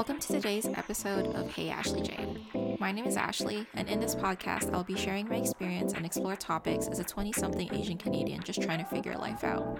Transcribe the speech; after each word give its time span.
Welcome 0.00 0.18
to 0.20 0.28
today's 0.28 0.64
episode 0.64 1.26
of 1.34 1.52
Hey 1.52 1.68
Ashley 1.68 2.00
Jane. 2.00 2.78
My 2.80 2.90
name 2.90 3.04
is 3.04 3.18
Ashley, 3.18 3.66
and 3.74 3.86
in 3.86 4.00
this 4.00 4.14
podcast, 4.14 4.72
I'll 4.72 4.82
be 4.82 4.96
sharing 4.96 5.28
my 5.28 5.36
experience 5.36 5.92
and 5.92 6.06
explore 6.06 6.36
topics 6.36 6.88
as 6.88 7.00
a 7.00 7.04
20 7.04 7.32
something 7.32 7.68
Asian 7.74 7.98
Canadian 7.98 8.42
just 8.42 8.62
trying 8.62 8.78
to 8.78 8.86
figure 8.86 9.14
life 9.18 9.44
out. 9.44 9.78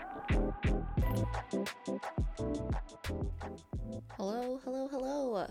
Hello, 4.19 4.61
hello, 4.63 4.89
hello. 4.89 5.47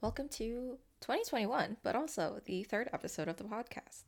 Welcome 0.00 0.30
to 0.30 0.78
2021, 1.02 1.76
but 1.82 1.94
also 1.94 2.40
the 2.46 2.62
third 2.64 2.88
episode 2.94 3.28
of 3.28 3.36
the 3.36 3.44
podcast. 3.44 4.04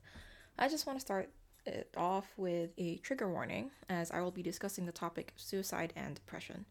I 0.58 0.68
just 0.68 0.86
want 0.86 0.98
to 0.98 1.04
start 1.04 1.28
it 1.66 1.92
off 1.94 2.32
with 2.38 2.70
a 2.78 2.96
trigger 3.02 3.30
warning 3.30 3.70
as 3.90 4.10
I 4.10 4.22
will 4.22 4.30
be 4.30 4.42
discussing 4.42 4.86
the 4.86 4.92
topic 4.92 5.34
of 5.36 5.42
suicide 5.42 5.92
and 5.94 6.14
depression. 6.14 6.64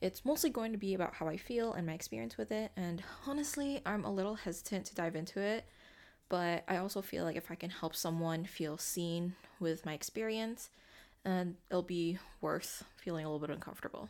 It's 0.00 0.24
mostly 0.24 0.50
going 0.50 0.72
to 0.72 0.78
be 0.78 0.94
about 0.94 1.14
how 1.14 1.26
I 1.26 1.36
feel 1.36 1.72
and 1.72 1.86
my 1.86 1.92
experience 1.92 2.36
with 2.36 2.52
it, 2.52 2.70
and 2.76 3.02
honestly, 3.26 3.82
I'm 3.84 4.04
a 4.04 4.12
little 4.12 4.36
hesitant 4.36 4.86
to 4.86 4.94
dive 4.94 5.16
into 5.16 5.40
it, 5.40 5.64
but 6.28 6.62
I 6.68 6.76
also 6.76 7.02
feel 7.02 7.24
like 7.24 7.36
if 7.36 7.50
I 7.50 7.56
can 7.56 7.70
help 7.70 7.96
someone 7.96 8.44
feel 8.44 8.78
seen 8.78 9.34
with 9.58 9.84
my 9.84 9.94
experience, 9.94 10.70
and 11.24 11.56
it'll 11.68 11.82
be 11.82 12.18
worth 12.40 12.84
feeling 12.96 13.24
a 13.24 13.28
little 13.28 13.44
bit 13.44 13.54
uncomfortable. 13.54 14.08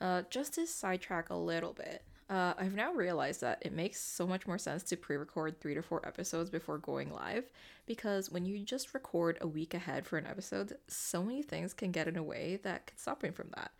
Uh, 0.00 0.22
just 0.30 0.54
to 0.54 0.66
sidetrack 0.66 1.30
a 1.30 1.34
little 1.34 1.72
bit, 1.72 2.04
uh, 2.30 2.54
I've 2.56 2.74
now 2.74 2.92
realized 2.92 3.40
that 3.40 3.58
it 3.60 3.72
makes 3.72 4.00
so 4.00 4.26
much 4.26 4.46
more 4.46 4.58
sense 4.58 4.82
to 4.84 4.96
pre 4.96 5.16
record 5.16 5.60
three 5.60 5.74
to 5.74 5.82
four 5.82 6.06
episodes 6.06 6.48
before 6.48 6.78
going 6.78 7.12
live 7.12 7.50
because 7.86 8.30
when 8.30 8.46
you 8.46 8.58
just 8.60 8.94
record 8.94 9.36
a 9.40 9.46
week 9.46 9.74
ahead 9.74 10.06
for 10.06 10.16
an 10.16 10.26
episode, 10.26 10.76
so 10.86 11.22
many 11.22 11.42
things 11.42 11.74
can 11.74 11.90
get 11.90 12.08
in 12.08 12.16
a 12.16 12.22
way 12.22 12.58
that 12.62 12.86
could 12.86 12.98
stop 12.98 13.22
me 13.22 13.30
from 13.30 13.50
that. 13.56 13.72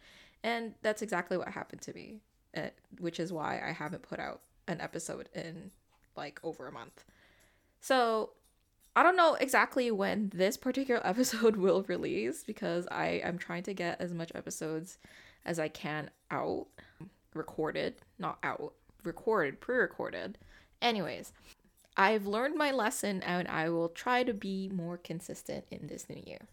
And 0.44 0.74
that's 0.82 1.02
exactly 1.02 1.36
what 1.36 1.48
happened 1.48 1.82
to 1.82 1.92
me, 1.92 2.20
uh, 2.56 2.68
which 2.98 3.20
is 3.20 3.32
why 3.32 3.62
I 3.64 3.72
haven't 3.72 4.02
put 4.02 4.18
out 4.18 4.40
an 4.68 4.80
episode 4.80 5.28
in 5.34 5.70
like 6.16 6.40
over 6.42 6.66
a 6.66 6.72
month. 6.72 7.04
So 7.80 8.30
I 8.94 9.02
don't 9.02 9.16
know 9.16 9.34
exactly 9.34 9.90
when 9.90 10.30
this 10.34 10.56
particular 10.56 11.00
episode 11.06 11.56
will 11.56 11.82
release 11.84 12.42
because 12.44 12.86
I 12.90 13.20
am 13.24 13.38
trying 13.38 13.62
to 13.64 13.74
get 13.74 14.00
as 14.00 14.12
much 14.12 14.32
episodes 14.34 14.98
as 15.44 15.58
I 15.58 15.68
can 15.68 16.10
out, 16.30 16.66
recorded, 17.34 17.94
not 18.18 18.38
out, 18.42 18.74
recorded, 19.02 19.60
pre 19.60 19.76
recorded. 19.76 20.38
Anyways, 20.80 21.32
I've 21.96 22.26
learned 22.26 22.56
my 22.56 22.70
lesson 22.70 23.22
and 23.22 23.48
I 23.48 23.68
will 23.68 23.88
try 23.88 24.22
to 24.24 24.34
be 24.34 24.68
more 24.72 24.96
consistent 24.96 25.64
in 25.70 25.86
this 25.86 26.08
new 26.08 26.22
year. 26.26 26.48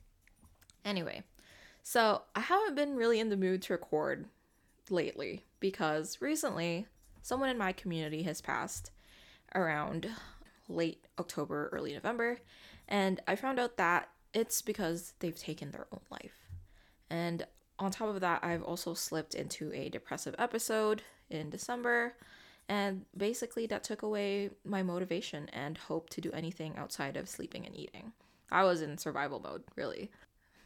Anyway, 0.86 1.24
so 1.90 2.22
I 2.36 2.42
haven't 2.42 2.76
been 2.76 2.96
really 2.96 3.20
in 3.20 3.30
the 3.30 3.36
mood 3.36 3.64
to 3.64 3.74
record 3.74 4.28
lately 4.92 5.46
because 5.60 6.22
recently 6.22 6.86
someone 7.24 7.50
in 7.50 7.58
my 7.58 7.72
community 7.72 8.22
has 8.22 8.42
passed 8.42 8.92
around 9.56 10.08
late 10.68 11.04
October, 11.18 11.68
early 11.74 11.94
November, 11.94 12.38
and 12.88 13.20
I 13.28 13.36
found 13.36 13.58
out 13.60 13.78
that 13.78 14.08
it's 14.36 14.62
because 14.62 15.14
they've 15.18 15.36
taken 15.36 15.72
their 15.72 15.88
own 15.92 16.02
life. 16.12 16.48
And 17.10 17.48
on 17.80 17.90
top 17.90 18.10
of 18.10 18.22
that, 18.22 18.44
I've 18.44 18.62
also 18.62 18.94
slipped 18.94 19.34
into 19.34 19.74
a 19.74 19.90
depressive 19.90 20.36
episode 20.38 21.02
in 21.32 21.50
December, 21.50 22.14
and 22.68 23.04
basically 23.18 23.66
that 23.66 23.84
took 23.84 24.04
away 24.04 24.52
my 24.64 24.84
motivation 24.84 25.50
and 25.54 25.76
hope 25.76 26.12
to 26.12 26.22
do 26.22 26.32
anything 26.34 26.76
outside 26.78 27.18
of 27.18 27.28
sleeping 27.28 27.66
and 27.66 27.76
eating. 27.76 28.14
I 28.52 28.64
was 28.64 28.84
in 28.84 29.00
survival 29.00 29.40
mode, 29.40 29.64
really. 29.76 30.12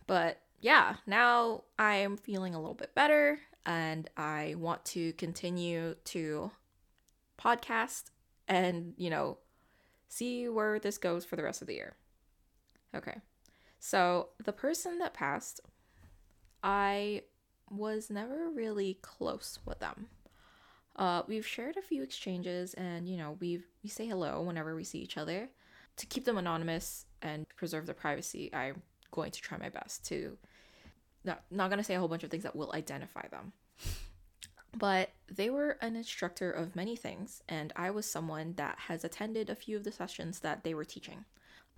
But 0.06 0.42
yeah, 0.64 0.96
now 1.06 1.66
I'm 1.78 2.16
feeling 2.16 2.56
a 2.56 2.60
little 2.60 2.74
bit 2.74 2.96
better 2.96 3.38
and 3.66 4.10
I 4.16 4.56
want 4.58 4.86
to 4.86 5.12
continue 5.14 5.96
to 6.06 6.52
podcast 7.38 8.12
and, 8.48 8.94
you 8.96 9.10
know, 9.10 9.40
see 10.08 10.48
where 10.48 10.80
this 10.80 10.98
goes 10.98 11.26
for 11.26 11.36
the 11.36 11.44
rest 11.44 11.62
of 11.62 11.68
the 11.68 11.74
year. 11.74 11.98
Okay. 12.96 13.18
So, 13.80 14.30
the 14.42 14.54
person 14.54 15.00
that 15.00 15.14
passed, 15.14 15.60
I 16.64 17.24
was 17.70 18.10
never 18.10 18.50
really 18.50 19.00
close 19.02 19.60
with 19.66 19.80
them. 19.80 20.08
Uh, 20.96 21.24
we've 21.28 21.46
shared 21.46 21.76
a 21.76 21.82
few 21.82 22.04
exchanges 22.04 22.74
and, 22.76 23.10
you 23.10 23.18
know, 23.18 23.36
we 23.42 23.64
we 23.84 23.90
say 23.90 24.08
hello 24.08 24.42
whenever 24.42 24.76
we 24.76 24.86
see 24.86 25.00
each 25.00 25.18
other. 25.18 25.50
To 25.98 26.06
keep 26.06 26.24
them 26.24 26.38
anonymous 26.38 27.06
and 27.22 27.46
preserve 27.58 27.86
their 27.86 27.94
privacy, 27.94 28.50
I'm 28.54 28.82
going 29.12 29.32
to 29.32 29.42
try 29.42 29.58
my 29.58 29.70
best 29.70 30.06
to 30.06 30.38
not, 31.24 31.44
not 31.52 31.70
going 31.70 31.78
to 31.78 31.84
say 31.84 31.96
a 31.96 32.00
whole 32.00 32.08
bunch 32.08 32.24
of 32.24 32.32
things 32.32 32.44
that 32.44 32.56
will 32.56 32.72
identify 32.74 33.28
them. 33.30 33.54
But 34.76 35.12
they 35.32 35.50
were 35.50 35.78
an 35.82 35.96
instructor 35.96 36.50
of 36.50 36.76
many 36.76 36.96
things, 36.96 37.44
and 37.48 37.72
I 37.76 37.92
was 37.92 38.10
someone 38.10 38.54
that 38.56 38.80
has 38.88 39.04
attended 39.04 39.50
a 39.50 39.56
few 39.56 39.78
of 39.78 39.84
the 39.84 39.92
sessions 39.92 40.40
that 40.40 40.64
they 40.64 40.74
were 40.74 40.86
teaching. 40.86 41.26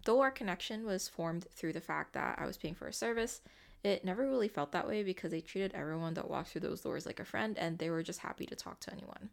Though 0.05 0.21
our 0.21 0.31
connection 0.31 0.85
was 0.85 1.09
formed 1.09 1.47
through 1.51 1.73
the 1.73 1.81
fact 1.81 2.13
that 2.13 2.39
I 2.39 2.45
was 2.45 2.57
paying 2.57 2.75
for 2.75 2.87
a 2.87 2.93
service, 2.93 3.41
it 3.83 4.05
never 4.05 4.27
really 4.27 4.47
felt 4.47 4.71
that 4.71 4.87
way 4.87 5.03
because 5.03 5.31
they 5.31 5.41
treated 5.41 5.73
everyone 5.73 6.13
that 6.13 6.29
walked 6.29 6.49
through 6.49 6.61
those 6.61 6.81
doors 6.81 7.05
like 7.05 7.19
a 7.19 7.25
friend 7.25 7.57
and 7.57 7.77
they 7.77 7.89
were 7.89 8.01
just 8.01 8.19
happy 8.19 8.45
to 8.45 8.55
talk 8.55 8.79
to 8.81 8.91
anyone. 8.91 9.29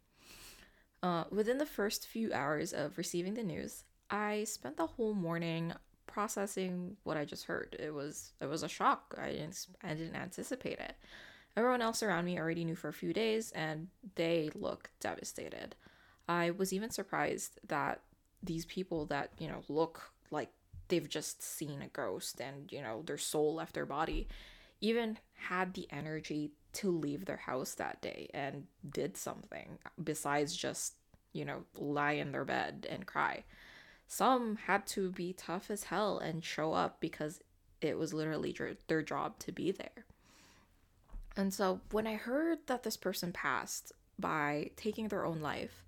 Uh, 1.03 1.25
within 1.31 1.59
the 1.59 1.67
first 1.67 2.07
few 2.07 2.33
hours 2.33 2.73
of 2.73 2.99
receiving 2.99 3.35
the 3.35 3.43
news, 3.43 3.85
I 4.11 4.45
spent 4.45 4.77
the 4.77 4.87
whole 4.87 5.15
morning 5.15 5.73
processing 6.13 6.97
what 7.05 7.17
I 7.17 7.25
just 7.25 7.47
heard. 7.47 7.77
It 7.79 7.93
was 7.93 8.33
it 8.41 8.47
was 8.47 8.63
a 8.63 8.69
shock. 8.69 9.15
I 9.19 9.31
didn't 9.31 9.67
I 9.83 9.95
didn't 9.95 10.17
anticipate 10.17 10.79
it. 10.79 10.95
Everyone 11.57 11.83
else 11.83 12.03
around 12.03 12.25
me 12.25 12.39
already 12.39 12.65
knew 12.65 12.77
for 12.77 12.89
a 12.89 12.95
few 12.95 13.13
days 13.13 13.51
and 13.53 13.89
they 14.15 14.51
look 14.55 14.91
devastated. 15.01 15.75
I 16.29 16.51
was 16.51 16.73
even 16.73 16.91
surprised 16.91 17.59
that 17.69 18.01
these 18.43 18.65
people 18.65 19.07
that, 19.07 19.31
you 19.39 19.49
know, 19.49 19.63
look 19.69 20.13
like 20.31 20.51
they've 20.89 21.09
just 21.09 21.43
seen 21.43 21.83
a 21.83 21.89
ghost 21.89 22.41
and, 22.41 22.71
you 22.73 22.81
know, 22.81 23.03
their 23.07 23.19
soul 23.19 23.55
left 23.55 23.75
their 23.75 23.87
body 23.87 24.29
even 24.81 25.19
had 25.35 25.75
the 25.75 25.87
energy 25.91 26.53
to 26.73 26.91
leave 26.91 27.25
their 27.25 27.37
house 27.37 27.75
that 27.75 28.03
day 28.03 28.29
and 28.35 28.67
did 28.91 29.17
something 29.17 29.79
besides 30.03 30.57
just, 30.57 30.95
you 31.33 31.45
know, 31.45 31.63
lie 31.79 32.13
in 32.13 32.33
their 32.33 32.45
bed 32.45 32.87
and 32.91 33.07
cry. 33.07 33.45
Some 34.07 34.57
had 34.67 34.87
to 34.89 35.11
be 35.11 35.33
tough 35.33 35.71
as 35.71 35.85
hell 35.85 36.19
and 36.19 36.45
show 36.45 36.73
up 36.73 37.01
because 37.01 37.41
it 37.81 37.99
was 37.99 38.15
literally 38.15 38.57
their 38.87 39.03
job 39.03 39.39
to 39.41 39.53
be 39.53 39.73
there. 39.73 40.05
And 41.37 41.53
so 41.53 41.81
when 41.91 42.07
I 42.07 42.15
heard 42.15 42.59
that 42.67 42.83
this 42.83 42.97
person 42.97 43.33
passed 43.33 43.93
by 44.19 44.71
taking 44.77 45.09
their 45.09 45.25
own 45.25 45.41
life, 45.41 45.83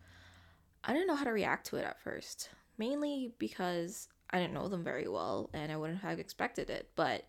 I 0.82 0.92
didn't 0.92 1.06
know 1.06 1.16
how 1.16 1.24
to 1.24 1.32
react 1.32 1.66
to 1.68 1.76
it 1.76 1.84
at 1.84 2.00
first. 2.00 2.48
Mainly 2.78 3.32
because 3.38 4.08
I 4.30 4.40
didn't 4.40 4.54
know 4.54 4.68
them 4.68 4.82
very 4.82 5.06
well 5.06 5.50
and 5.52 5.70
I 5.70 5.76
wouldn't 5.76 6.00
have 6.00 6.18
expected 6.18 6.70
it, 6.70 6.90
but 6.96 7.24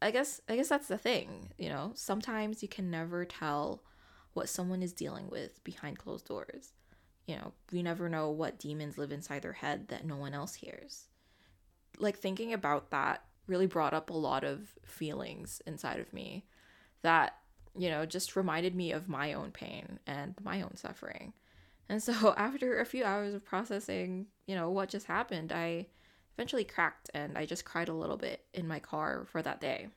I 0.00 0.10
guess 0.10 0.40
I 0.48 0.56
guess 0.56 0.68
that's 0.68 0.88
the 0.88 0.98
thing, 0.98 1.50
you 1.58 1.68
know. 1.68 1.92
Sometimes 1.94 2.62
you 2.62 2.68
can 2.68 2.90
never 2.90 3.24
tell 3.24 3.82
what 4.32 4.48
someone 4.48 4.82
is 4.82 4.92
dealing 4.92 5.28
with 5.28 5.62
behind 5.64 5.98
closed 5.98 6.26
doors. 6.26 6.72
You 7.28 7.36
know, 7.36 7.52
we 7.70 7.82
never 7.82 8.08
know 8.08 8.30
what 8.30 8.58
demons 8.58 8.96
live 8.96 9.12
inside 9.12 9.42
their 9.42 9.52
head 9.52 9.88
that 9.88 10.06
no 10.06 10.16
one 10.16 10.32
else 10.32 10.54
hears. 10.54 11.08
Like 11.98 12.16
thinking 12.16 12.54
about 12.54 12.90
that 12.90 13.22
really 13.46 13.66
brought 13.66 13.92
up 13.92 14.08
a 14.08 14.14
lot 14.14 14.44
of 14.44 14.78
feelings 14.86 15.60
inside 15.66 16.00
of 16.00 16.10
me 16.14 16.46
that, 17.02 17.36
you 17.76 17.90
know, 17.90 18.06
just 18.06 18.34
reminded 18.34 18.74
me 18.74 18.92
of 18.92 19.10
my 19.10 19.34
own 19.34 19.50
pain 19.50 19.98
and 20.06 20.34
my 20.42 20.62
own 20.62 20.74
suffering. 20.74 21.34
And 21.90 22.02
so 22.02 22.32
after 22.38 22.80
a 22.80 22.86
few 22.86 23.04
hours 23.04 23.34
of 23.34 23.44
processing, 23.44 24.28
you 24.46 24.54
know, 24.54 24.70
what 24.70 24.88
just 24.88 25.06
happened, 25.06 25.52
I 25.52 25.86
eventually 26.34 26.64
cracked 26.64 27.10
and 27.12 27.36
I 27.36 27.44
just 27.44 27.66
cried 27.66 27.90
a 27.90 27.94
little 27.94 28.16
bit 28.16 28.42
in 28.54 28.66
my 28.66 28.78
car 28.78 29.26
for 29.30 29.42
that 29.42 29.60
day. 29.60 29.88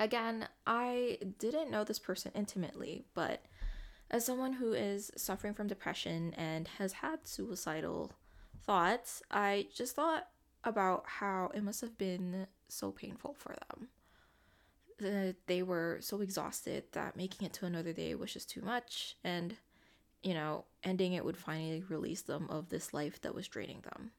Again, 0.00 0.48
I 0.66 1.18
didn't 1.38 1.70
know 1.70 1.84
this 1.84 1.98
person 1.98 2.32
intimately, 2.34 3.04
but 3.12 3.42
as 4.10 4.24
someone 4.24 4.54
who 4.54 4.72
is 4.72 5.10
suffering 5.16 5.54
from 5.54 5.66
depression 5.66 6.34
and 6.36 6.68
has 6.78 6.94
had 6.94 7.26
suicidal 7.26 8.12
thoughts, 8.62 9.22
I 9.30 9.66
just 9.74 9.94
thought 9.94 10.28
about 10.64 11.04
how 11.06 11.50
it 11.54 11.62
must 11.62 11.80
have 11.80 11.98
been 11.98 12.46
so 12.68 12.90
painful 12.90 13.34
for 13.34 13.54
them. 13.68 13.88
That 14.98 15.36
they 15.46 15.62
were 15.62 15.98
so 16.00 16.20
exhausted 16.20 16.84
that 16.92 17.16
making 17.16 17.46
it 17.46 17.52
to 17.54 17.66
another 17.66 17.92
day 17.92 18.14
was 18.14 18.32
just 18.32 18.50
too 18.50 18.62
much 18.62 19.16
and 19.22 19.54
you 20.24 20.34
know 20.34 20.64
ending 20.82 21.12
it 21.12 21.24
would 21.24 21.36
finally 21.36 21.84
release 21.88 22.22
them 22.22 22.48
of 22.50 22.68
this 22.68 22.92
life 22.92 23.20
that 23.20 23.34
was 23.34 23.46
draining 23.46 23.82
them. 23.82 24.10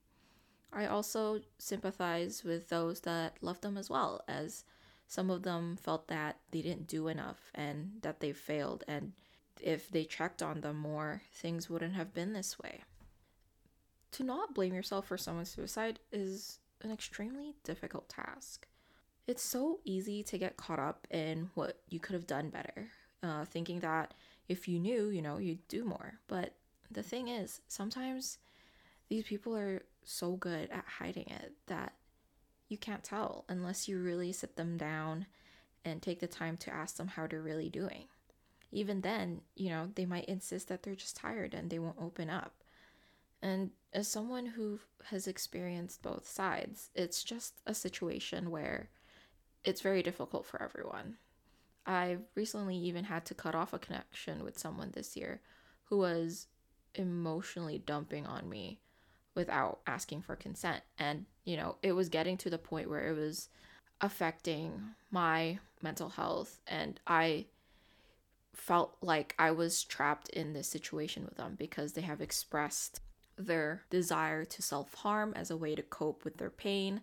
I 0.71 0.85
also 0.85 1.41
sympathize 1.57 2.43
with 2.43 2.69
those 2.69 3.01
that 3.01 3.37
loved 3.41 3.63
them 3.63 3.77
as 3.77 3.89
well 3.89 4.23
as 4.27 4.63
some 5.07 5.31
of 5.31 5.41
them 5.41 5.75
felt 5.75 6.07
that 6.07 6.37
they 6.51 6.61
didn't 6.61 6.87
do 6.87 7.07
enough 7.07 7.51
and 7.55 7.93
that 8.01 8.19
they 8.19 8.31
failed 8.31 8.83
and 8.87 9.13
if 9.61 9.89
they 9.89 10.03
checked 10.03 10.41
on 10.41 10.61
them 10.61 10.77
more 10.77 11.21
things 11.33 11.69
wouldn't 11.69 11.93
have 11.93 12.13
been 12.13 12.33
this 12.33 12.57
way 12.59 12.81
to 14.11 14.23
not 14.23 14.55
blame 14.55 14.73
yourself 14.73 15.07
for 15.07 15.17
someone's 15.17 15.49
suicide 15.49 15.99
is 16.11 16.59
an 16.81 16.91
extremely 16.91 17.55
difficult 17.63 18.09
task 18.09 18.67
it's 19.29 19.43
so 19.43 19.79
easy 19.85 20.23
to 20.23 20.39
get 20.39 20.57
caught 20.57 20.79
up 20.79 21.05
in 21.11 21.51
what 21.53 21.77
you 21.87 21.99
could 21.99 22.15
have 22.15 22.25
done 22.25 22.49
better, 22.49 22.87
uh, 23.21 23.45
thinking 23.45 23.79
that 23.81 24.15
if 24.47 24.67
you 24.67 24.79
knew, 24.79 25.09
you 25.09 25.21
know, 25.21 25.37
you'd 25.37 25.67
do 25.67 25.85
more. 25.85 26.15
But 26.27 26.55
the 26.89 27.03
thing 27.03 27.27
is, 27.27 27.61
sometimes 27.67 28.39
these 29.07 29.25
people 29.25 29.55
are 29.55 29.83
so 30.03 30.31
good 30.31 30.71
at 30.71 30.83
hiding 30.97 31.27
it 31.27 31.53
that 31.67 31.93
you 32.69 32.77
can't 32.79 33.03
tell 33.03 33.45
unless 33.47 33.87
you 33.87 33.99
really 33.99 34.31
sit 34.31 34.55
them 34.55 34.77
down 34.77 35.27
and 35.85 36.01
take 36.01 36.21
the 36.21 36.25
time 36.25 36.57
to 36.57 36.73
ask 36.73 36.97
them 36.97 37.09
how 37.09 37.27
they're 37.27 37.39
really 37.39 37.69
doing. 37.69 38.05
Even 38.71 39.01
then, 39.01 39.41
you 39.55 39.69
know, 39.69 39.89
they 39.95 40.05
might 40.05 40.25
insist 40.25 40.67
that 40.67 40.83
they're 40.83 40.95
just 40.95 41.15
tired 41.15 41.53
and 41.53 41.69
they 41.69 41.79
won't 41.79 42.01
open 42.01 42.29
up. 42.29 42.53
And 43.41 43.71
as 43.93 44.07
someone 44.07 44.45
who 44.45 44.79
has 45.05 45.27
experienced 45.27 46.01
both 46.01 46.27
sides, 46.27 46.89
it's 46.93 47.23
just 47.23 47.61
a 47.65 47.73
situation 47.73 48.51
where 48.51 48.89
it's 49.63 49.81
very 49.81 50.03
difficult 50.03 50.45
for 50.45 50.61
everyone. 50.61 51.17
I've 51.85 52.21
recently 52.35 52.75
even 52.77 53.05
had 53.05 53.25
to 53.25 53.33
cut 53.33 53.55
off 53.55 53.73
a 53.73 53.79
connection 53.79 54.43
with 54.43 54.59
someone 54.59 54.91
this 54.93 55.17
year 55.17 55.41
who 55.85 55.97
was 55.97 56.47
emotionally 56.95 57.81
dumping 57.83 58.25
on 58.25 58.49
me 58.49 58.79
without 59.35 59.79
asking 59.87 60.21
for 60.21 60.35
consent. 60.35 60.83
And, 60.97 61.25
you 61.45 61.57
know, 61.57 61.77
it 61.81 61.93
was 61.93 62.09
getting 62.09 62.37
to 62.37 62.49
the 62.49 62.57
point 62.57 62.89
where 62.89 63.07
it 63.07 63.17
was 63.17 63.49
affecting 64.01 64.81
my 65.11 65.59
mental 65.81 66.09
health. 66.09 66.59
And 66.67 66.99
I 67.07 67.45
felt 68.59 68.95
like 69.01 69.35
I 69.39 69.51
was 69.51 69.83
trapped 69.83 70.29
in 70.29 70.53
this 70.53 70.67
situation 70.67 71.25
with 71.25 71.35
them 71.35 71.55
because 71.57 71.93
they 71.93 72.01
have 72.01 72.21
expressed 72.21 73.01
their 73.37 73.83
desire 73.89 74.43
to 74.45 74.61
self 74.61 74.93
harm 74.95 75.33
as 75.35 75.49
a 75.49 75.57
way 75.57 75.75
to 75.75 75.81
cope 75.81 76.23
with 76.23 76.37
their 76.37 76.49
pain. 76.49 77.01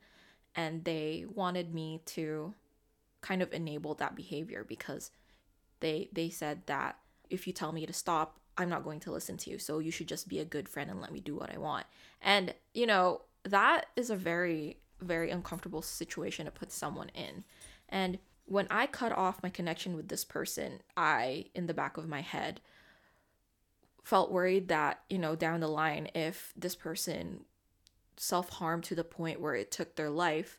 And 0.54 0.84
they 0.84 1.24
wanted 1.32 1.74
me 1.74 2.00
to 2.06 2.54
kind 3.20 3.42
of 3.42 3.52
enable 3.52 3.94
that 3.94 4.14
behavior 4.14 4.64
because 4.66 5.10
they 5.80 6.08
they 6.12 6.30
said 6.30 6.62
that 6.66 6.98
if 7.30 7.46
you 7.46 7.52
tell 7.52 7.72
me 7.72 7.86
to 7.86 7.92
stop, 7.92 8.38
I'm 8.58 8.68
not 8.68 8.84
going 8.84 9.00
to 9.00 9.12
listen 9.12 9.36
to 9.38 9.50
you. 9.50 9.58
So 9.58 9.78
you 9.78 9.90
should 9.90 10.08
just 10.08 10.28
be 10.28 10.38
a 10.38 10.44
good 10.44 10.68
friend 10.68 10.90
and 10.90 11.00
let 11.00 11.12
me 11.12 11.20
do 11.20 11.36
what 11.36 11.52
I 11.52 11.58
want. 11.58 11.86
And, 12.22 12.54
you 12.74 12.86
know, 12.86 13.22
that 13.44 13.86
is 13.96 14.10
a 14.10 14.16
very, 14.16 14.78
very 15.00 15.30
uncomfortable 15.30 15.82
situation 15.82 16.46
to 16.46 16.52
put 16.52 16.72
someone 16.72 17.10
in. 17.14 17.44
And 17.88 18.18
when 18.46 18.66
I 18.70 18.86
cut 18.86 19.12
off 19.12 19.42
my 19.42 19.50
connection 19.50 19.96
with 19.96 20.08
this 20.08 20.24
person, 20.24 20.80
I, 20.96 21.46
in 21.54 21.66
the 21.66 21.74
back 21.74 21.96
of 21.96 22.08
my 22.08 22.20
head, 22.20 22.60
felt 24.02 24.30
worried 24.30 24.68
that, 24.68 25.00
you 25.10 25.18
know, 25.18 25.34
down 25.34 25.60
the 25.60 25.68
line, 25.68 26.08
if 26.14 26.52
this 26.56 26.74
person 26.74 27.44
self 28.16 28.48
harmed 28.48 28.84
to 28.84 28.94
the 28.94 29.04
point 29.04 29.40
where 29.40 29.54
it 29.54 29.70
took 29.70 29.96
their 29.96 30.10
life, 30.10 30.58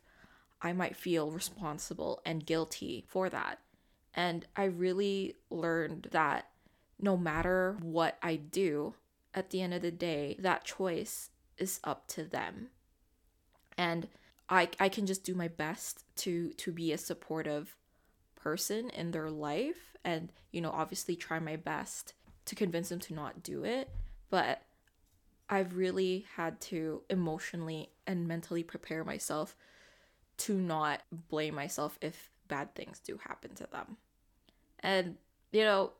I 0.60 0.72
might 0.72 0.96
feel 0.96 1.30
responsible 1.30 2.20
and 2.24 2.44
guilty 2.44 3.04
for 3.08 3.28
that. 3.30 3.58
And 4.14 4.46
I 4.54 4.64
really 4.64 5.36
learned 5.50 6.08
that 6.10 6.48
no 7.00 7.16
matter 7.16 7.76
what 7.80 8.18
I 8.22 8.36
do, 8.36 8.94
at 9.34 9.50
the 9.50 9.62
end 9.62 9.72
of 9.72 9.82
the 9.82 9.92
day, 9.92 10.36
that 10.40 10.64
choice 10.64 11.30
is 11.56 11.80
up 11.84 12.08
to 12.08 12.24
them. 12.24 12.68
And 13.76 14.08
I 14.48 14.68
I 14.80 14.88
can 14.88 15.06
just 15.06 15.24
do 15.24 15.34
my 15.34 15.48
best 15.48 16.04
to 16.16 16.50
to 16.50 16.72
be 16.72 16.92
a 16.92 16.98
supportive 16.98 17.76
person 18.34 18.90
in 18.90 19.10
their 19.10 19.30
life 19.30 19.96
and 20.04 20.32
you 20.52 20.60
know 20.60 20.70
obviously 20.70 21.16
try 21.16 21.38
my 21.38 21.56
best 21.56 22.14
to 22.46 22.54
convince 22.54 22.88
them 22.88 23.00
to 23.00 23.14
not 23.14 23.42
do 23.42 23.64
it, 23.64 23.90
but 24.30 24.62
I've 25.50 25.76
really 25.76 26.26
had 26.36 26.60
to 26.62 27.02
emotionally 27.10 27.90
and 28.06 28.26
mentally 28.26 28.62
prepare 28.62 29.04
myself 29.04 29.54
to 30.38 30.54
not 30.54 31.02
blame 31.28 31.54
myself 31.54 31.98
if 32.00 32.30
bad 32.46 32.74
things 32.74 33.00
do 33.00 33.18
happen 33.18 33.54
to 33.56 33.66
them. 33.70 33.96
And 34.80 35.16
you 35.52 35.62
know, 35.62 35.92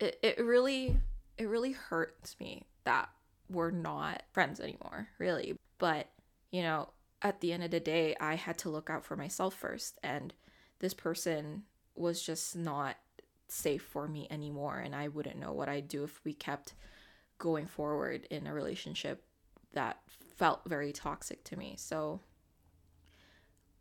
it, 0.00 0.18
it 0.22 0.38
really 0.38 0.96
it 1.38 1.48
really 1.48 1.72
hurts 1.72 2.36
me 2.40 2.64
that 2.84 3.10
we're 3.50 3.70
not 3.70 4.22
friends 4.32 4.60
anymore, 4.60 5.08
really. 5.18 5.58
But, 5.78 6.08
you 6.50 6.62
know, 6.62 6.88
at 7.26 7.40
the 7.40 7.52
end 7.52 7.64
of 7.64 7.70
the 7.70 7.80
day, 7.80 8.14
I 8.20 8.34
had 8.34 8.58
to 8.58 8.70
look 8.70 8.88
out 8.88 9.04
for 9.04 9.16
myself 9.16 9.54
first 9.54 9.98
and 10.02 10.32
this 10.78 10.94
person 10.94 11.64
was 11.94 12.22
just 12.22 12.54
not 12.54 12.96
safe 13.48 13.82
for 13.82 14.06
me 14.06 14.26
anymore 14.30 14.78
and 14.78 14.94
I 14.94 15.08
wouldn't 15.08 15.38
know 15.38 15.52
what 15.52 15.68
I'd 15.68 15.88
do 15.88 16.04
if 16.04 16.20
we 16.24 16.34
kept 16.34 16.74
going 17.38 17.66
forward 17.66 18.26
in 18.30 18.46
a 18.46 18.54
relationship 18.54 19.24
that 19.72 19.98
felt 20.36 20.62
very 20.66 20.92
toxic 20.92 21.42
to 21.44 21.56
me. 21.56 21.74
So 21.78 22.20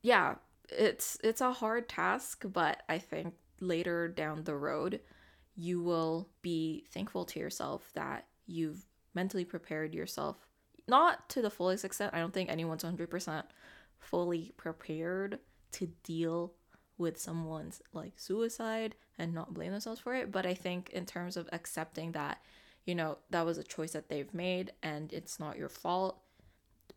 yeah, 0.02 0.36
it's 0.70 1.18
it's 1.24 1.42
a 1.42 1.54
hard 1.54 1.88
task, 1.88 2.46
but 2.52 2.84
I 2.90 2.98
think 2.98 3.34
later 3.60 4.08
down 4.08 4.44
the 4.44 4.56
road 4.56 5.02
you 5.56 5.82
will 5.82 6.30
be 6.42 6.86
thankful 6.92 7.26
to 7.26 7.40
yourself 7.40 7.90
that 7.94 8.26
you've 8.46 8.86
mentally 9.14 9.46
prepared 9.46 9.94
yourself 9.94 10.38
not 10.88 11.28
to 11.30 11.42
the 11.42 11.50
fullest 11.50 11.86
extent. 11.86 12.14
I 12.14 12.20
don't 12.20 12.34
think 12.34 12.50
anyone's 12.50 12.84
100% 12.84 13.44
fully 14.00 14.54
prepared 14.58 15.40
to 15.74 15.88
deal 16.04 16.54
with 16.98 17.20
someone's 17.20 17.82
like 17.94 18.14
suicide 18.18 18.96
and 19.18 19.34
not 19.34 19.54
blame 19.54 19.72
themselves 19.72 20.00
for 20.00 20.16
it, 20.16 20.32
but 20.32 20.46
I 20.46 20.54
think 20.54 20.90
in 20.92 21.06
terms 21.06 21.38
of 21.38 21.50
accepting 21.52 22.14
that 22.14 22.40
you 22.86 22.96
know, 22.96 23.18
that 23.32 23.46
was 23.46 23.58
a 23.58 23.64
choice 23.64 23.92
that 23.92 24.10
they've 24.10 24.34
made 24.34 24.72
and 24.84 25.12
it's 25.12 25.40
not 25.40 25.58
your 25.58 25.70
fault. 25.70 26.20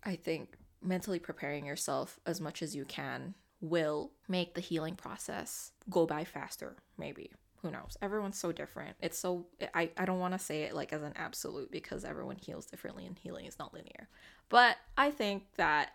I 0.04 0.16
think 0.16 0.56
mentally 0.82 1.18
preparing 1.18 1.66
yourself 1.66 2.20
as 2.26 2.40
much 2.40 2.62
as 2.62 2.76
you 2.76 2.84
can 2.84 3.34
will 3.60 4.12
make 4.28 4.54
the 4.54 4.60
healing 4.60 4.94
process 4.94 5.72
go 5.90 6.06
by 6.06 6.24
faster, 6.24 6.76
maybe 6.96 7.32
who 7.62 7.70
knows? 7.70 7.96
Everyone's 8.00 8.38
so 8.38 8.52
different. 8.52 8.96
It's 9.00 9.18
so 9.18 9.46
i, 9.74 9.90
I 9.96 10.04
don't 10.04 10.20
want 10.20 10.34
to 10.34 10.38
say 10.38 10.62
it 10.62 10.74
like 10.74 10.92
as 10.92 11.02
an 11.02 11.12
absolute 11.16 11.70
because 11.70 12.04
everyone 12.04 12.36
heals 12.36 12.66
differently 12.66 13.06
and 13.06 13.18
healing 13.18 13.46
is 13.46 13.58
not 13.58 13.74
linear. 13.74 14.08
But 14.48 14.76
i 14.96 15.10
think 15.10 15.44
that 15.56 15.90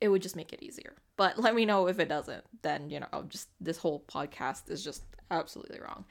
it 0.00 0.08
would 0.08 0.22
just 0.22 0.36
make 0.36 0.52
it 0.52 0.62
easier. 0.62 0.96
But 1.16 1.38
let 1.38 1.54
me 1.54 1.64
know 1.64 1.86
if 1.86 1.98
it 1.98 2.08
doesn't 2.08 2.44
then 2.62 2.90
you 2.90 3.00
know 3.00 3.06
I'll 3.12 3.22
just 3.24 3.48
this 3.60 3.78
whole 3.78 4.04
podcast 4.08 4.70
is 4.70 4.84
just 4.84 5.04
absolutely 5.30 5.80
wrong. 5.80 6.04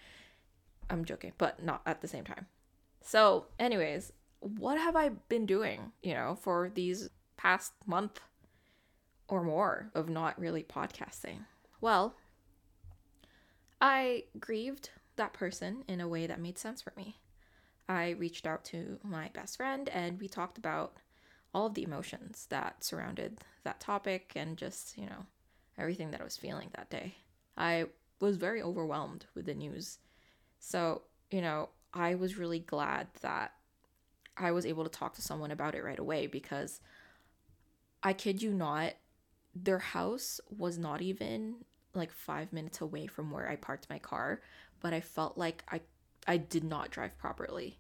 I'm 0.89 1.05
joking 1.05 1.33
but 1.37 1.63
not 1.63 1.81
at 1.85 2.01
the 2.01 2.07
same 2.07 2.23
time. 2.23 2.47
So 3.01 3.47
anyways 3.59 4.11
what 4.39 4.79
have 4.79 4.95
i 4.95 5.09
been 5.29 5.45
doing 5.45 5.91
you 6.01 6.15
know 6.15 6.35
for 6.41 6.71
these 6.73 7.11
past 7.37 7.73
month 7.85 8.19
or 9.27 9.43
more 9.43 9.91
of 9.93 10.09
not 10.09 10.39
really 10.39 10.63
podcasting? 10.63 11.45
Well 11.79 12.15
I 13.81 14.25
grieved 14.39 14.91
that 15.15 15.33
person 15.33 15.83
in 15.87 15.99
a 15.99 16.07
way 16.07 16.27
that 16.27 16.39
made 16.39 16.57
sense 16.57 16.81
for 16.81 16.93
me. 16.95 17.17
I 17.89 18.11
reached 18.11 18.45
out 18.45 18.63
to 18.65 18.99
my 19.03 19.29
best 19.33 19.57
friend 19.57 19.89
and 19.89 20.21
we 20.21 20.27
talked 20.27 20.57
about 20.57 20.93
all 21.53 21.65
of 21.65 21.73
the 21.73 21.83
emotions 21.83 22.45
that 22.49 22.83
surrounded 22.83 23.39
that 23.63 23.79
topic 23.79 24.33
and 24.35 24.55
just, 24.55 24.97
you 24.97 25.05
know, 25.05 25.25
everything 25.77 26.11
that 26.11 26.21
I 26.21 26.23
was 26.23 26.37
feeling 26.37 26.69
that 26.75 26.89
day. 26.89 27.15
I 27.57 27.87
was 28.19 28.37
very 28.37 28.61
overwhelmed 28.61 29.25
with 29.35 29.45
the 29.45 29.55
news. 29.55 29.97
So, 30.59 31.01
you 31.31 31.41
know, 31.41 31.69
I 31.93 32.15
was 32.15 32.37
really 32.37 32.59
glad 32.59 33.07
that 33.21 33.53
I 34.37 34.51
was 34.51 34.65
able 34.65 34.83
to 34.83 34.89
talk 34.89 35.15
to 35.15 35.21
someone 35.21 35.51
about 35.51 35.75
it 35.75 35.83
right 35.83 35.99
away 35.99 36.27
because 36.27 36.79
I 38.03 38.13
kid 38.13 38.41
you 38.41 38.53
not, 38.53 38.93
their 39.53 39.79
house 39.79 40.39
was 40.49 40.77
not 40.77 41.01
even 41.01 41.65
like 41.93 42.11
five 42.11 42.53
minutes 42.53 42.81
away 42.81 43.07
from 43.07 43.31
where 43.31 43.49
I 43.49 43.55
parked 43.55 43.89
my 43.89 43.99
car, 43.99 44.41
but 44.79 44.93
I 44.93 45.01
felt 45.01 45.37
like 45.37 45.63
I 45.69 45.81
I 46.27 46.37
did 46.37 46.63
not 46.63 46.91
drive 46.91 47.17
properly 47.17 47.79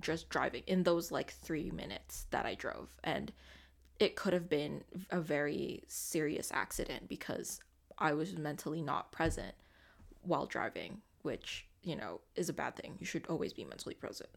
just 0.00 0.28
driving 0.28 0.62
in 0.66 0.82
those 0.82 1.10
like 1.10 1.32
three 1.32 1.70
minutes 1.70 2.26
that 2.30 2.46
I 2.46 2.54
drove. 2.54 2.94
And 3.02 3.32
it 3.98 4.16
could 4.16 4.32
have 4.32 4.48
been 4.48 4.84
a 5.10 5.20
very 5.20 5.82
serious 5.88 6.50
accident 6.52 7.08
because 7.08 7.60
I 7.98 8.12
was 8.12 8.36
mentally 8.36 8.82
not 8.82 9.10
present 9.10 9.54
while 10.22 10.46
driving, 10.46 11.00
which, 11.22 11.66
you 11.82 11.96
know, 11.96 12.20
is 12.36 12.48
a 12.48 12.52
bad 12.52 12.76
thing. 12.76 12.96
You 13.00 13.06
should 13.06 13.26
always 13.28 13.52
be 13.52 13.64
mentally 13.64 13.94
present. 13.94 14.30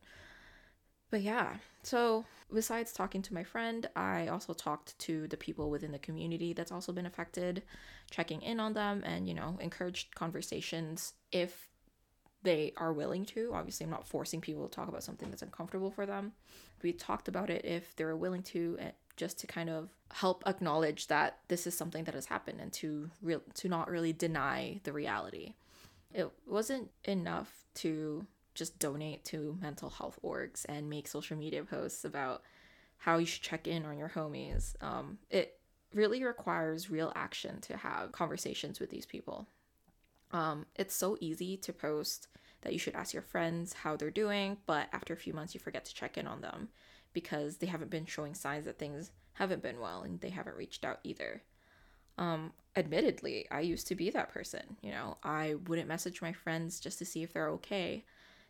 But 1.11 1.21
yeah, 1.21 1.57
so 1.83 2.23
besides 2.51 2.93
talking 2.93 3.21
to 3.23 3.33
my 3.33 3.43
friend, 3.43 3.87
I 3.95 4.27
also 4.27 4.53
talked 4.53 4.97
to 4.99 5.27
the 5.27 5.37
people 5.37 5.69
within 5.69 5.91
the 5.91 5.99
community 5.99 6.53
that's 6.53 6.71
also 6.71 6.93
been 6.93 7.05
affected, 7.05 7.63
checking 8.09 8.41
in 8.41 8.61
on 8.61 8.73
them 8.73 9.03
and, 9.05 9.27
you 9.27 9.33
know, 9.33 9.57
encouraged 9.59 10.15
conversations 10.15 11.13
if 11.31 11.67
they 12.43 12.73
are 12.77 12.93
willing 12.93 13.25
to. 13.25 13.51
Obviously, 13.53 13.83
I'm 13.83 13.91
not 13.91 14.07
forcing 14.07 14.39
people 14.39 14.67
to 14.67 14.73
talk 14.73 14.87
about 14.87 15.03
something 15.03 15.29
that's 15.29 15.41
uncomfortable 15.41 15.91
for 15.91 16.05
them. 16.05 16.31
We 16.81 16.93
talked 16.93 17.27
about 17.27 17.49
it 17.49 17.65
if 17.65 17.93
they're 17.97 18.15
willing 18.15 18.43
to, 18.43 18.77
eh, 18.79 18.91
just 19.17 19.37
to 19.39 19.47
kind 19.47 19.69
of 19.69 19.89
help 20.13 20.43
acknowledge 20.47 21.07
that 21.07 21.39
this 21.49 21.67
is 21.67 21.77
something 21.77 22.05
that 22.05 22.15
has 22.15 22.25
happened 22.25 22.59
and 22.59 22.71
to 22.73 23.11
real 23.21 23.41
to 23.55 23.69
not 23.69 23.89
really 23.89 24.13
deny 24.13 24.79
the 24.83 24.93
reality. 24.93 25.53
It 26.13 26.31
wasn't 26.47 26.89
enough 27.03 27.65
to 27.75 28.25
just 28.53 28.79
donate 28.79 29.23
to 29.25 29.57
mental 29.61 29.89
health 29.89 30.19
orgs 30.23 30.65
and 30.67 30.89
make 30.89 31.07
social 31.07 31.37
media 31.37 31.63
posts 31.63 32.03
about 32.03 32.43
how 32.97 33.17
you 33.17 33.25
should 33.25 33.41
check 33.41 33.67
in 33.67 33.85
on 33.85 33.97
your 33.97 34.09
homies. 34.09 34.75
Um, 34.81 35.17
it 35.29 35.59
really 35.93 36.23
requires 36.23 36.89
real 36.89 37.11
action 37.15 37.59
to 37.61 37.77
have 37.77 38.11
conversations 38.11 38.79
with 38.79 38.89
these 38.89 39.05
people. 39.05 39.47
Um, 40.31 40.65
it's 40.75 40.95
so 40.95 41.17
easy 41.19 41.57
to 41.57 41.73
post 41.73 42.27
that 42.61 42.73
you 42.73 42.79
should 42.79 42.95
ask 42.95 43.13
your 43.13 43.23
friends 43.23 43.73
how 43.73 43.95
they're 43.95 44.11
doing, 44.11 44.57
but 44.65 44.87
after 44.93 45.13
a 45.13 45.17
few 45.17 45.33
months, 45.33 45.53
you 45.53 45.59
forget 45.59 45.85
to 45.85 45.93
check 45.93 46.17
in 46.17 46.27
on 46.27 46.41
them 46.41 46.69
because 47.13 47.57
they 47.57 47.67
haven't 47.67 47.89
been 47.89 48.05
showing 48.05 48.33
signs 48.33 48.65
that 48.65 48.79
things 48.79 49.11
haven't 49.33 49.63
been 49.63 49.79
well 49.79 50.03
and 50.03 50.21
they 50.21 50.29
haven't 50.29 50.57
reached 50.57 50.85
out 50.85 50.99
either. 51.03 51.41
Um, 52.17 52.53
admittedly, 52.75 53.47
I 53.49 53.61
used 53.61 53.87
to 53.87 53.95
be 53.95 54.09
that 54.11 54.29
person. 54.29 54.77
You 54.81 54.91
know, 54.91 55.17
I 55.23 55.55
wouldn't 55.67 55.87
message 55.87 56.21
my 56.21 56.33
friends 56.33 56.79
just 56.79 56.99
to 56.99 57.05
see 57.05 57.23
if 57.23 57.33
they're 57.33 57.49
okay, 57.49 58.05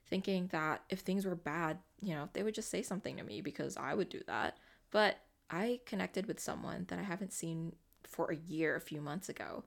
thinking 0.07 0.47
that 0.51 0.83
if 0.89 0.99
things 0.99 1.25
were 1.25 1.35
bad, 1.35 1.77
you 2.01 2.13
know, 2.13 2.29
they 2.33 2.43
would 2.43 2.55
just 2.55 2.69
say 2.69 2.81
something 2.81 3.17
to 3.17 3.23
me 3.23 3.41
because 3.41 3.77
I 3.77 3.93
would 3.93 4.09
do 4.09 4.21
that. 4.27 4.57
But 4.91 5.17
I 5.49 5.79
connected 5.85 6.25
with 6.25 6.39
someone 6.39 6.85
that 6.89 6.99
I 6.99 7.03
haven't 7.03 7.33
seen 7.33 7.73
for 8.03 8.31
a 8.31 8.35
year 8.35 8.75
a 8.75 8.81
few 8.81 9.01
months 9.01 9.29
ago. 9.29 9.63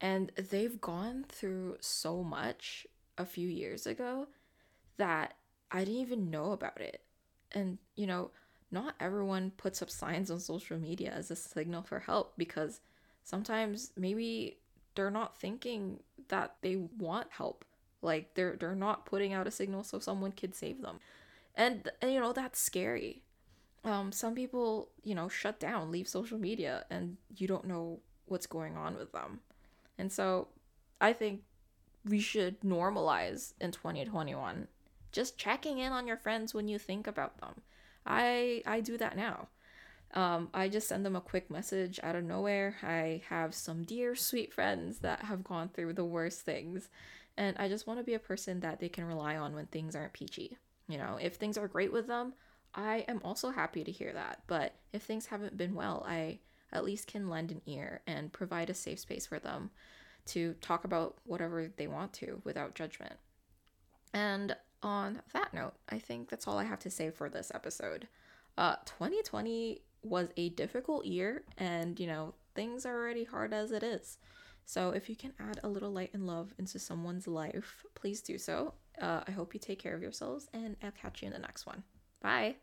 And 0.00 0.32
they've 0.50 0.80
gone 0.80 1.24
through 1.28 1.78
so 1.80 2.22
much 2.22 2.86
a 3.16 3.24
few 3.24 3.48
years 3.48 3.86
ago 3.86 4.28
that 4.96 5.34
I 5.70 5.80
didn't 5.80 6.00
even 6.00 6.30
know 6.30 6.52
about 6.52 6.80
it. 6.80 7.02
And, 7.52 7.78
you 7.96 8.06
know, 8.06 8.30
not 8.70 8.94
everyone 8.98 9.52
puts 9.56 9.80
up 9.82 9.90
signs 9.90 10.30
on 10.30 10.40
social 10.40 10.78
media 10.78 11.12
as 11.12 11.30
a 11.30 11.36
signal 11.36 11.82
for 11.82 12.00
help 12.00 12.34
because 12.36 12.80
sometimes 13.22 13.92
maybe 13.96 14.58
they're 14.94 15.10
not 15.10 15.36
thinking 15.36 16.00
that 16.28 16.56
they 16.60 16.76
want 16.76 17.28
help. 17.30 17.64
Like 18.04 18.34
they're 18.34 18.56
they're 18.58 18.74
not 18.74 19.06
putting 19.06 19.32
out 19.32 19.46
a 19.46 19.50
signal 19.50 19.82
so 19.82 19.98
someone 19.98 20.32
could 20.32 20.54
save 20.54 20.82
them. 20.82 21.00
And, 21.56 21.88
and 22.02 22.12
you 22.12 22.20
know, 22.20 22.32
that's 22.32 22.60
scary. 22.60 23.22
Um, 23.84 24.12
some 24.12 24.34
people, 24.34 24.88
you 25.02 25.14
know, 25.14 25.28
shut 25.28 25.60
down, 25.60 25.92
leave 25.92 26.08
social 26.08 26.38
media, 26.38 26.84
and 26.90 27.16
you 27.36 27.46
don't 27.46 27.66
know 27.66 28.00
what's 28.26 28.46
going 28.46 28.76
on 28.76 28.96
with 28.96 29.12
them. 29.12 29.40
And 29.98 30.10
so 30.10 30.48
I 31.00 31.12
think 31.12 31.42
we 32.04 32.20
should 32.20 32.60
normalize 32.60 33.52
in 33.60 33.70
2021 33.70 34.68
just 35.12 35.38
checking 35.38 35.78
in 35.78 35.92
on 35.92 36.06
your 36.06 36.16
friends 36.16 36.52
when 36.52 36.66
you 36.66 36.78
think 36.78 37.06
about 37.06 37.38
them. 37.38 37.62
I 38.04 38.62
I 38.66 38.80
do 38.80 38.98
that 38.98 39.16
now. 39.16 39.48
Um, 40.12 40.48
I 40.54 40.68
just 40.68 40.88
send 40.88 41.04
them 41.04 41.16
a 41.16 41.20
quick 41.20 41.50
message 41.50 41.98
out 42.02 42.14
of 42.14 42.24
nowhere. 42.24 42.76
I 42.82 43.22
have 43.28 43.54
some 43.54 43.82
dear 43.84 44.14
sweet 44.14 44.52
friends 44.52 44.98
that 45.00 45.22
have 45.22 45.42
gone 45.42 45.68
through 45.68 45.94
the 45.94 46.04
worst 46.04 46.42
things, 46.42 46.88
and 47.36 47.56
I 47.58 47.68
just 47.68 47.86
want 47.86 47.98
to 48.00 48.04
be 48.04 48.14
a 48.14 48.18
person 48.18 48.60
that 48.60 48.80
they 48.80 48.88
can 48.88 49.04
rely 49.04 49.36
on 49.36 49.54
when 49.54 49.66
things 49.66 49.96
aren't 49.96 50.12
peachy. 50.12 50.56
You 50.88 50.98
know, 50.98 51.18
if 51.20 51.34
things 51.34 51.58
are 51.58 51.68
great 51.68 51.92
with 51.92 52.06
them, 52.06 52.34
I 52.74 53.04
am 53.08 53.20
also 53.24 53.50
happy 53.50 53.84
to 53.84 53.92
hear 53.92 54.12
that. 54.12 54.42
But 54.46 54.74
if 54.92 55.02
things 55.02 55.26
haven't 55.26 55.56
been 55.56 55.74
well, 55.74 56.04
I 56.06 56.40
at 56.72 56.84
least 56.84 57.06
can 57.06 57.28
lend 57.28 57.50
an 57.50 57.62
ear 57.66 58.02
and 58.06 58.32
provide 58.32 58.70
a 58.70 58.74
safe 58.74 58.98
space 58.98 59.26
for 59.26 59.38
them 59.38 59.70
to 60.26 60.54
talk 60.54 60.84
about 60.84 61.16
whatever 61.24 61.70
they 61.76 61.86
want 61.86 62.12
to 62.14 62.40
without 62.44 62.74
judgment. 62.74 63.14
And 64.12 64.56
on 64.82 65.22
that 65.32 65.54
note, 65.54 65.74
I 65.88 65.98
think 65.98 66.28
that's 66.28 66.46
all 66.46 66.58
I 66.58 66.64
have 66.64 66.78
to 66.80 66.90
say 66.90 67.10
for 67.10 67.28
this 67.28 67.50
episode. 67.54 68.08
Uh, 68.56 68.76
2020 68.84 69.82
was 70.02 70.28
a 70.36 70.50
difficult 70.50 71.06
year, 71.06 71.44
and 71.58 71.98
you 71.98 72.06
know, 72.06 72.34
things 72.54 72.86
are 72.86 72.94
already 72.94 73.24
hard 73.24 73.52
as 73.52 73.72
it 73.72 73.82
is. 73.82 74.18
So, 74.66 74.90
if 74.90 75.08
you 75.08 75.16
can 75.16 75.32
add 75.38 75.60
a 75.62 75.68
little 75.68 75.90
light 75.90 76.10
and 76.14 76.26
love 76.26 76.54
into 76.58 76.78
someone's 76.78 77.26
life, 77.26 77.84
please 77.94 78.22
do 78.22 78.38
so. 78.38 78.74
Uh, 79.00 79.20
I 79.26 79.30
hope 79.30 79.54
you 79.54 79.60
take 79.60 79.78
care 79.78 79.94
of 79.94 80.02
yourselves, 80.02 80.48
and 80.52 80.76
I'll 80.82 80.90
catch 80.90 81.22
you 81.22 81.26
in 81.26 81.32
the 81.32 81.38
next 81.38 81.66
one. 81.66 81.82
Bye. 82.22 82.56